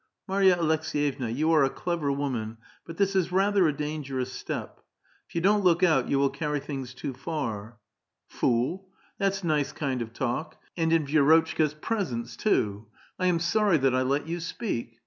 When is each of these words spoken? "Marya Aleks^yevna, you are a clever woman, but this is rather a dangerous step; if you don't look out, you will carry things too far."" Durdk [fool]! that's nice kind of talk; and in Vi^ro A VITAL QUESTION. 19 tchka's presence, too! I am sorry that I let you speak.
"Marya 0.27 0.55
Aleks^yevna, 0.57 1.31
you 1.35 1.51
are 1.51 1.63
a 1.63 1.69
clever 1.69 2.11
woman, 2.11 2.57
but 2.87 2.97
this 2.97 3.15
is 3.15 3.31
rather 3.31 3.67
a 3.67 3.71
dangerous 3.77 4.31
step; 4.31 4.81
if 5.29 5.35
you 5.35 5.41
don't 5.41 5.63
look 5.63 5.83
out, 5.83 6.09
you 6.09 6.17
will 6.17 6.31
carry 6.31 6.59
things 6.59 6.95
too 6.95 7.13
far."" 7.13 7.77
Durdk 8.31 8.35
[fool]! 8.39 8.85
that's 9.19 9.43
nice 9.43 9.71
kind 9.71 10.01
of 10.01 10.11
talk; 10.11 10.59
and 10.75 10.91
in 10.91 11.03
Vi^ro 11.03 11.03
A 11.03 11.03
VITAL 11.03 11.25
QUESTION. 11.25 11.57
19 11.59 11.67
tchka's 11.67 11.73
presence, 11.75 12.35
too! 12.35 12.87
I 13.19 13.27
am 13.27 13.37
sorry 13.39 13.77
that 13.77 13.93
I 13.93 14.01
let 14.01 14.25
you 14.27 14.39
speak. 14.39 14.97